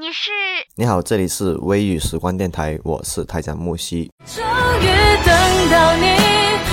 [0.00, 0.30] 你是？
[0.74, 4.10] 你好，这里是微雨时光电台，我是台长木西。
[4.26, 4.44] 终
[4.80, 4.86] 于
[5.24, 6.16] 等到你，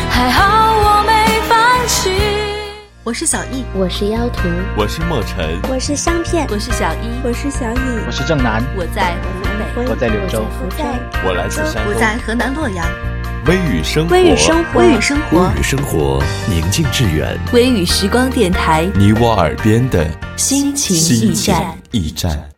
[0.10, 2.10] 还好我没放弃。
[3.04, 9.16] 我是小易，我是妖图，我是墨尘，我是香片，我是小一，我是小雨，我是正南，我在
[9.76, 12.84] 湖北，我在柳州，我在我来自山东，我在河南洛阳。
[13.46, 17.40] 微雨生活，微雨生活，微雨生活，微雨生活，宁静致远。
[17.54, 22.50] 微雨时光电台，你我耳边的心情驿站，驿站。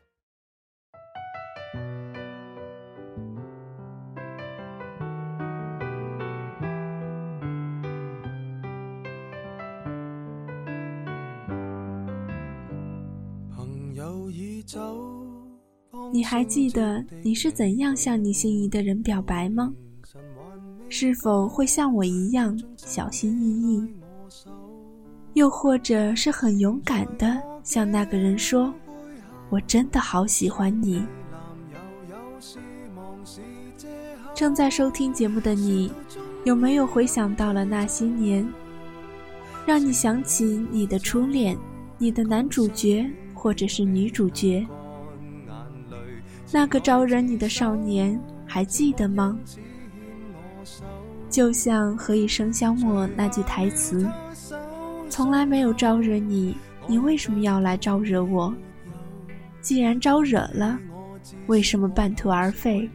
[16.12, 19.74] 你还记得你是怎样向你心仪的人表白吗？
[20.90, 23.88] 是否会像我一样小心翼翼？
[25.34, 28.72] 又或者是很勇敢的向那个人说
[29.50, 31.04] ：“我真的好喜欢你。”
[34.36, 35.92] 正在收听节目的你，
[36.44, 38.48] 有没有回想到了那些年，
[39.66, 41.58] 让你想起你的初恋、
[41.98, 44.64] 你的男主角或者是女主角？
[46.54, 49.36] 那个招惹你的少年，还记得吗？
[51.28, 54.08] 就像《何以笙箫默》那句台词
[55.10, 58.54] ：“从来没有招惹你，你为什么要来招惹我？
[59.62, 60.80] 既然招惹了，
[61.48, 62.88] 为什么半途而废？”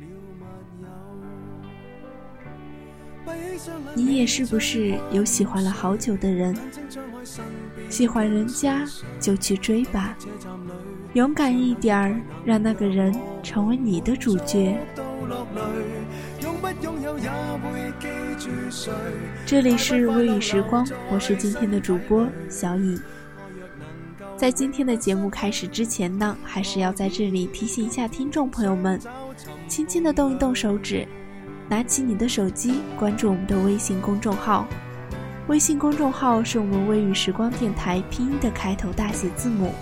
[3.95, 6.57] 你也是不是有喜欢了好久的人？
[7.89, 8.85] 喜欢人家
[9.21, 10.17] 就去追吧，
[11.15, 14.79] 勇敢一点儿，让那个人成为你的主角。
[19.47, 22.99] 这里是微雨时光，我是今天的主播小乙。
[24.37, 29.01] 在今天的节目开始之前呢，还是要在这里提醒一下听众朋友们，
[29.67, 31.07] 轻轻的动一动手指，
[31.69, 34.67] 拿起你的手机，关注我们的微信公众号。
[35.49, 39.75] 微信公众号是我们微雨时光电台拼音的开头大写字母，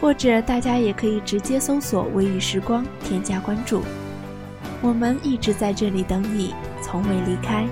[0.00, 3.82] 或者大家也可以直接搜索“微雨时光”添加关注。
[4.80, 7.66] 我们一直在这里等你，从未离开。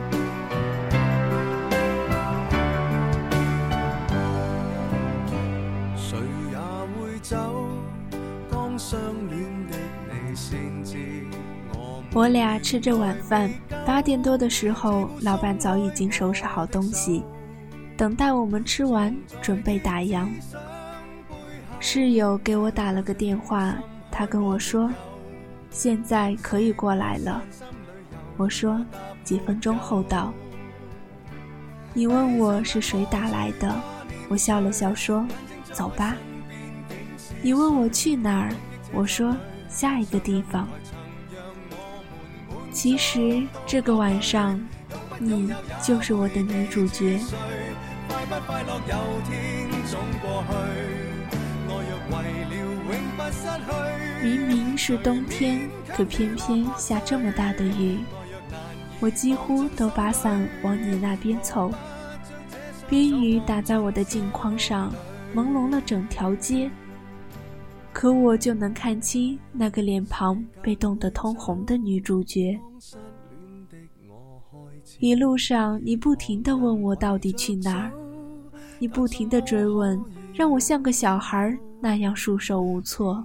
[12.14, 13.50] 我俩吃着晚饭，
[13.86, 17.22] 八点多的时候，老板早已经收拾好东西，
[17.96, 20.26] 等待我们吃完，准备打烊。
[21.78, 23.74] 室友给我打了个电话，
[24.10, 24.90] 他跟我说。
[25.70, 27.42] 现在可以过来了，
[28.38, 28.84] 我说
[29.22, 30.32] 几分钟后到。
[31.92, 33.72] 你问我是谁打来的，
[34.28, 35.24] 我笑了笑说
[35.70, 36.16] ：“走吧。”
[37.42, 38.50] 你问我去哪儿，
[38.92, 39.36] 我说
[39.68, 40.66] 下一个地方。
[42.80, 44.56] 其实这个晚上，
[45.18, 45.52] 你
[45.82, 47.18] 就是我的女主角。
[54.22, 57.98] 明明是冬天，可偏偏下这么大的雨，
[59.00, 61.72] 我几乎都把伞往你那边凑。
[62.88, 64.92] 冰雨打在我的镜框上，
[65.34, 66.70] 朦胧了整条街。
[67.92, 72.56] 可我就能看清那个脸庞被冻得通红的女主角。
[74.98, 77.90] 一路上，你不停地问我到底去哪儿，
[78.78, 80.02] 你不停地追问，
[80.34, 83.24] 让我像个小孩那样束手无措。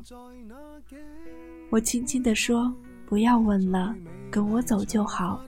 [1.69, 2.71] 我轻轻地说
[3.07, 3.95] ：“不要问了，
[4.29, 5.41] 跟我走就好。”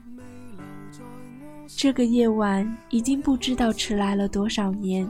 [1.68, 5.08] 这个夜晚已经不知道迟来了多少年，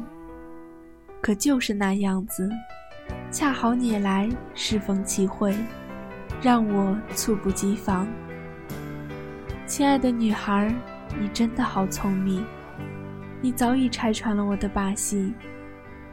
[1.22, 2.50] 可就是那样子，
[3.30, 5.56] 恰好你来，适逢其会，
[6.42, 8.06] 让我猝不及防。
[9.66, 10.74] 亲爱的女孩，
[11.18, 12.44] 你真的好聪明，
[13.40, 15.32] 你早已拆穿了我的把戏，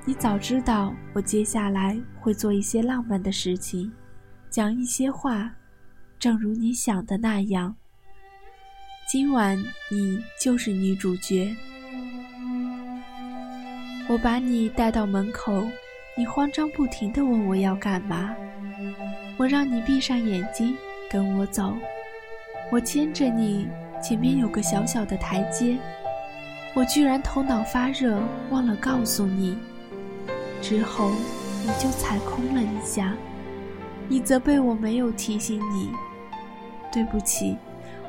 [0.05, 3.91] 你早知道我接下来会做一些浪漫的事情。
[4.49, 5.51] 讲一些话，
[6.19, 7.75] 正如你想的那样。
[9.09, 9.61] 今晚
[9.91, 11.53] 你就是女主角。
[14.07, 15.67] 我把你带到门口，
[16.17, 18.33] 你慌张不停地问我要干嘛。
[19.37, 20.75] 我让你闭上眼睛，
[21.09, 21.75] 跟我走。
[22.71, 23.67] 我牵着你，
[24.03, 25.77] 前面有个小小的台阶。
[26.75, 28.19] 我居然头脑发热，
[28.49, 29.57] 忘了告诉你。
[30.61, 31.11] 之后
[31.61, 33.15] 你就踩空了一下。
[34.09, 35.89] 你责备我没有提醒你，
[36.91, 37.55] 对不起，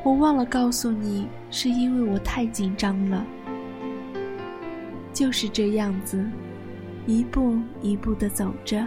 [0.02, 3.24] 我忘了告诉你，是因为我太紧张了。
[5.12, 6.28] 就是这样子，
[7.06, 8.84] 一步一步的走着。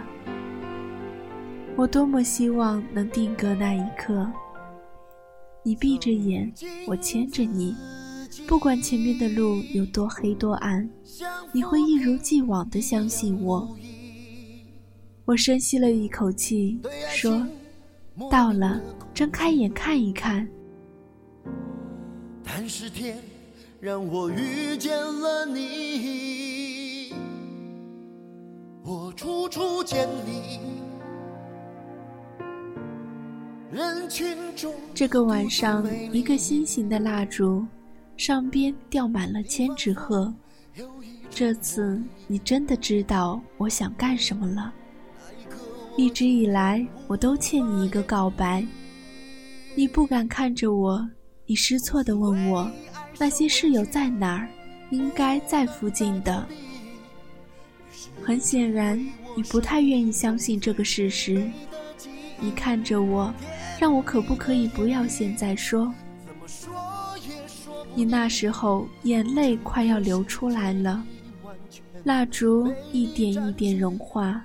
[1.74, 4.30] 我多么希望能定格那一刻。
[5.68, 6.50] 你闭着眼，
[6.86, 7.76] 我牵着你，
[8.46, 10.88] 不管前面的路有多黑多暗，
[11.52, 13.76] 你会一如既往地相信我。
[15.26, 16.80] 我深吸了一口气，
[17.10, 17.46] 说
[18.32, 18.80] ：“到了，
[19.12, 20.48] 睁开眼看一看。”
[22.42, 23.18] 但是天
[23.78, 27.12] 让我遇见了你，
[28.82, 30.87] 我处处见你。
[34.94, 37.64] 这个晚上，一个心形的蜡烛，
[38.16, 40.32] 上边吊满了千纸鹤。
[41.30, 44.72] 这次，你真的知道我想干什么了。
[45.96, 48.66] 一直以来，我都欠你一个告白。
[49.74, 51.08] 你不敢看着我，
[51.46, 52.70] 你失措地问我
[53.18, 54.48] ：“那些室友在哪儿？
[54.90, 56.46] 应该在附近的。”
[58.22, 58.98] 很显然，
[59.36, 61.48] 你不太愿意相信这个事实。
[62.40, 63.34] 你看着我，
[63.78, 65.92] 让我可不可以不要现在说？
[67.94, 71.04] 你那时候眼泪快要流出来了，
[72.04, 74.44] 蜡烛一点一点融化。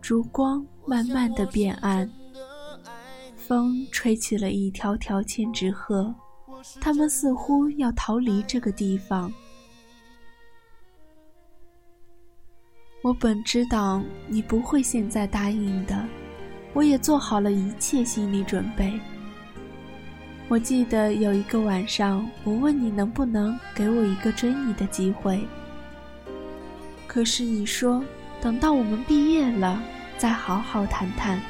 [0.00, 2.10] 烛光慢慢的变暗，
[3.36, 6.14] 风吹起了一条条千纸鹤，
[6.80, 9.32] 它们似乎要逃离这个地方。
[13.02, 16.04] 我本知道你不会现在答应的，
[16.72, 18.98] 我也做好了一切心理准备。
[20.48, 25.46] 我记得有一个晚上，我问你能不能给我一个追你的机会，
[27.06, 28.02] 可是你说
[28.40, 29.82] 等到我们毕业了。
[30.16, 31.40] 再好好谈谈。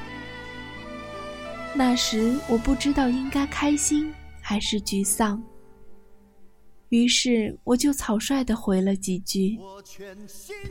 [1.75, 4.13] 那时我不知道应该开心
[4.43, 5.43] 还是沮丧，
[6.91, 9.59] 于是我就草率地回了几句。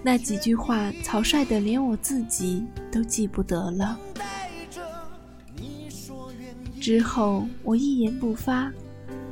[0.04, 4.00] 那几句话草率的连我自己都记不得了。
[6.80, 8.72] 之后我一言不发，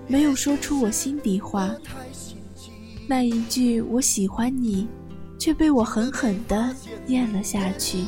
[0.08, 1.74] 没有说出我心底话。
[3.08, 4.88] 那一句“我喜欢你”，
[5.40, 6.76] 却被我狠狠地
[7.08, 8.00] 咽了下去。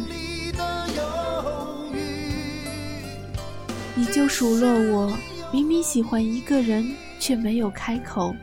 [3.95, 5.17] 你就数落我，
[5.51, 8.35] 明明喜欢一个人却没有开口，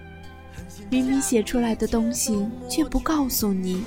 [0.95, 3.83] 明明写出来的东西却不告诉你。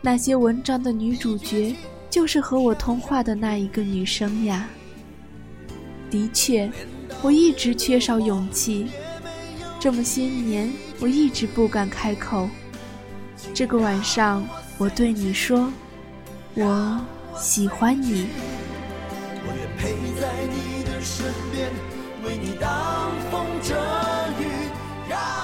[0.00, 1.74] 那些文章的女主角
[2.08, 4.68] 就是和我通话的那一个女生呀。
[6.08, 6.70] 的确，
[7.20, 8.86] 我一直缺少勇气，
[9.80, 12.48] 这么些年我一直不敢开口。
[13.52, 14.46] 这个晚上，
[14.78, 15.68] 我对你说，
[16.54, 17.00] 我
[17.36, 18.28] 喜欢你。
[19.76, 19.90] 陪
[20.20, 21.68] 在你的身边，
[22.24, 24.21] 为你挡风遮雨。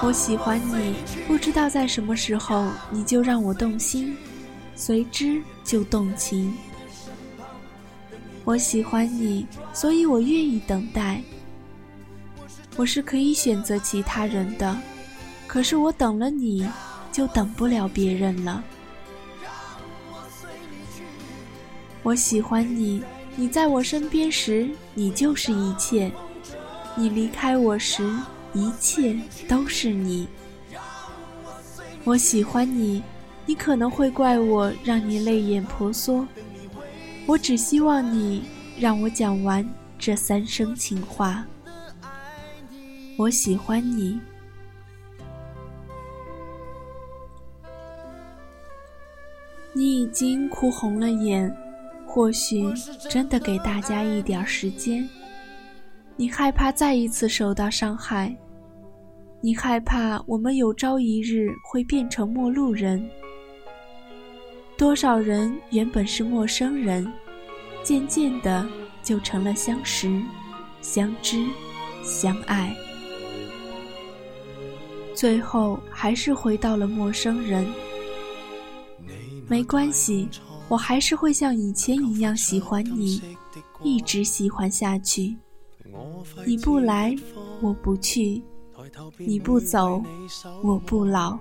[0.01, 0.95] 我喜欢你，
[1.27, 4.15] 不知道在什么时候你就让我动心，
[4.73, 6.53] 随之就动情。
[8.45, 11.21] 我喜欢你，所以我愿意等待。
[12.77, 14.77] 我是可以选择其他人的，
[15.45, 16.65] 可是我等了你，
[17.11, 18.63] 就等不了别人了。
[22.03, 23.03] 我喜欢你。
[23.35, 26.11] 你在我身边时，你就是一切；
[26.95, 28.09] 你离开我时，
[28.53, 29.15] 一切
[29.47, 30.27] 都是你。
[32.03, 33.03] 我喜欢你，
[33.45, 36.27] 你可能会怪我让你泪眼婆娑。
[37.25, 38.43] 我只希望你
[38.79, 41.45] 让我讲完这三生情话。
[43.17, 44.19] 我喜欢你，
[49.73, 51.55] 你已经哭红了眼。
[52.11, 52.73] 或许
[53.07, 55.07] 真的给大家一点时间。
[56.15, 58.35] 你害怕再一次受到伤害，
[59.41, 63.09] 你害怕我们有朝一日会变成陌路人。
[64.77, 67.11] 多少人原本是陌生人，
[67.83, 68.67] 渐渐的
[69.01, 70.21] 就成了相识、
[70.81, 71.45] 相知、
[72.03, 72.75] 相爱，
[75.13, 77.65] 最后还是回到了陌生人。
[79.47, 80.27] 没关系。
[80.67, 83.19] 我还是会像以前一样喜欢你，
[83.81, 85.35] 一直喜欢下去。
[86.45, 87.15] 你不来，
[87.59, 88.39] 我不去；
[89.17, 90.03] 你不走，
[90.63, 91.37] 我不老。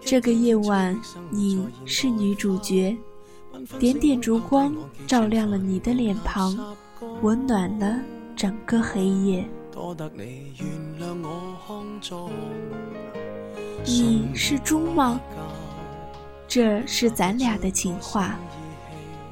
[0.00, 0.98] 这个夜晚，
[1.30, 2.96] 你是女主角，
[3.78, 4.74] 点点烛光
[5.06, 6.56] 照亮了你的脸庞，
[7.22, 8.00] 温暖了
[8.34, 9.48] 整个黑夜。
[13.84, 15.20] 你是猪吗？
[16.48, 18.38] 这是咱俩的情话。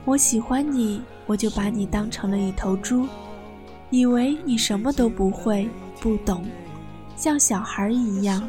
[0.04, 3.06] 我喜欢你，我就把你当成了一头猪，
[3.90, 5.68] 以为你什么都不会、
[6.00, 6.44] 不懂，
[7.18, 8.48] 像小孩一样。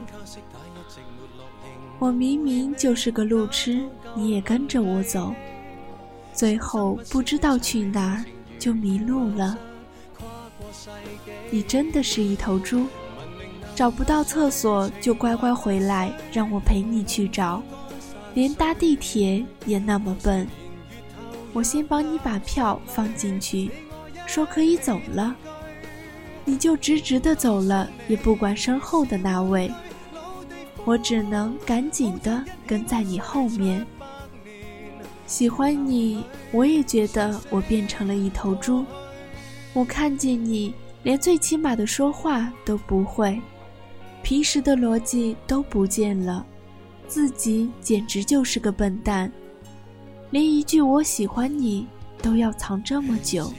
[1.98, 3.84] 我明明就是个路痴，
[4.16, 5.34] 你也跟着我走。
[6.32, 8.24] 最后不知道去哪儿
[8.60, 9.58] 就迷路了。
[11.50, 12.86] 你真的是一头猪，
[13.76, 17.64] 找不到厕所就乖乖回来，让我陪你去找。
[18.36, 20.48] 连搭地铁也那么笨。
[21.52, 23.72] 我先帮你把票放进去，
[24.28, 25.36] 说可以走了，
[26.50, 29.72] 你就直直的走了，也不管身后的那位。
[30.84, 33.86] 我只能赶紧的跟在你后面。
[35.28, 38.84] 喜欢你，我也觉得我变成了一头猪。
[39.74, 43.40] 我看见你，连最起码的说话都不会，
[44.24, 46.44] 平时的逻辑都不见了，
[47.08, 49.32] 自己简直就是个笨蛋。
[50.32, 51.86] 连一句“我喜欢你”
[52.24, 53.54] 都要藏这么久。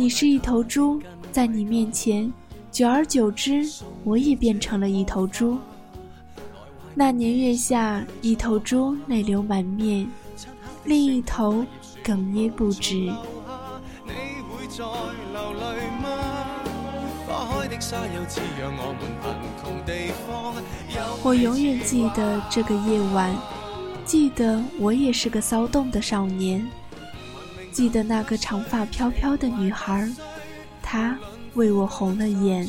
[0.00, 1.02] 你是一头猪，
[1.32, 2.32] 在你面前，
[2.70, 3.68] 久而久之，
[4.04, 5.58] 我也变成了一头猪。
[6.94, 10.08] 那年月下，一头猪泪流满面，
[10.84, 11.66] 另一头
[12.04, 13.12] 哽咽不止。
[21.24, 23.34] 我永远记得这个夜晚。
[24.04, 26.64] 记得我也是个骚动的少年，
[27.78, 30.10] 记得那个长发飘飘的女孩，
[30.82, 31.16] 她
[31.54, 32.68] 为我红了眼。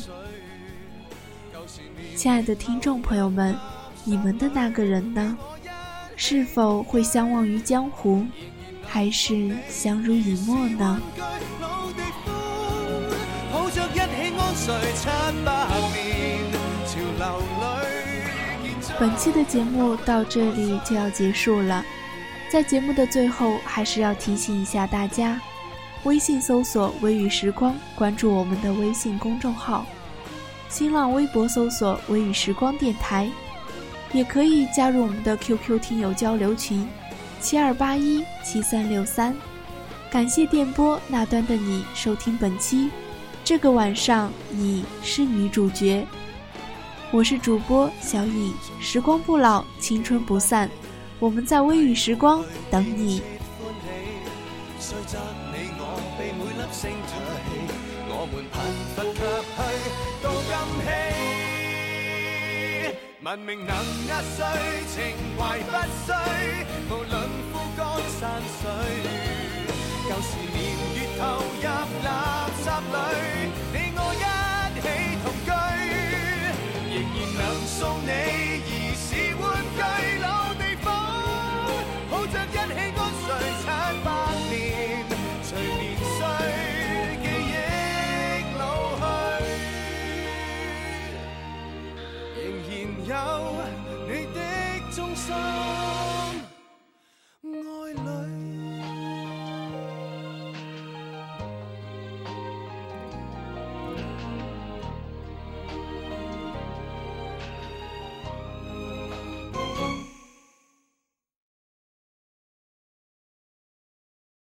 [2.14, 3.56] 亲爱的听众朋友们，
[4.04, 5.36] 你们的那个人呢？
[6.14, 8.24] 是否会相忘于江湖，
[8.86, 11.00] 还是相濡以沫呢？
[19.00, 21.84] 本期的节目到这里就要结束了，
[22.50, 25.40] 在节目的最后，还是要提醒一下大家：
[26.02, 29.86] 微信搜索“微雨时光”，关注我们的微信公众号；
[30.68, 33.30] 新浪微博搜索“微雨时光电台”，
[34.12, 36.88] 也可以加入我们的 QQ 听友交流群：
[37.40, 39.32] 七二八一七三六三。
[40.10, 42.90] 感谢电波那端的你收听本期，
[43.44, 46.04] 这个晚上你是女主角。
[47.12, 50.68] 我是主播小颖，时光不老，青春不散，
[51.20, 53.22] 我们在微雨时光等你。
[63.22, 63.76] 文明能
[64.08, 64.44] 压碎，
[64.88, 65.70] 情怀不
[66.04, 66.16] 衰，
[66.88, 67.12] 无论
[67.52, 67.84] 枯干
[68.18, 68.64] 山水，
[70.08, 70.58] 旧时年
[70.96, 71.62] 月投入
[72.02, 72.08] 垃
[93.10, 93.16] 有
[94.06, 94.40] 你的
[94.94, 96.29] 忠心。